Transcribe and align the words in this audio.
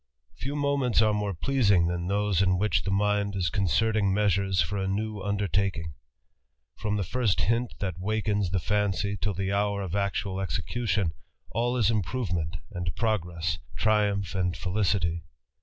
Few 0.35 0.55
moments 0.55 0.99
are 1.03 1.13
more 1.13 1.35
pleasing 1.35 1.85
t 1.85 1.91
han 1.91 2.07
those 2.07 2.41
in 2.41 2.57
w]iirh 2.57 2.91
mind 2.91 3.35
is 3.35 3.51
concerting 3.51 4.11
measures 4.11 4.59
for 4.59 4.77
a 4.79 4.87
new 4.87 5.21
undertaking..^ 5.21 5.93
Fi 6.75 6.95
the 6.95 7.03
first 7.03 7.41
hint 7.41 7.75
that 7.77 7.99
wakens 7.99 8.49
the 8.49 8.57
fancy 8.57 9.15
till 9.15 9.35
the 9.35 9.53
hour 9.53 9.83
of 9.83 9.93
ac 9.95 10.23
execution, 10.41 11.11
all 11.51 11.77
is 11.77 11.91
improvement 11.91 12.55
and 12.71 12.89
progress, 12.95 13.59
triumph 13.75 14.25
feHcity. 14.33 15.21